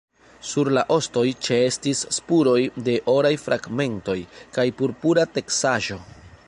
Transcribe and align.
Sur 0.51 0.69
la 0.75 0.83
ostoj 0.95 1.25
ĉeestis 1.47 2.01
spuroj 2.17 2.57
de 2.89 2.97
oraj 3.15 3.33
fragmentoj 3.45 4.19
kaj 4.59 4.67
purpura 4.81 5.31
teksaĵo. 5.37 6.03